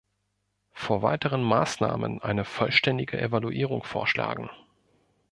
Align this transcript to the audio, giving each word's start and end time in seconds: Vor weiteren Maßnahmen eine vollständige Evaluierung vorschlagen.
Vor 0.73 1.03
weiteren 1.03 1.43
Maßnahmen 1.43 2.23
eine 2.23 2.43
vollständige 2.43 3.21
Evaluierung 3.21 3.83
vorschlagen. 3.83 4.49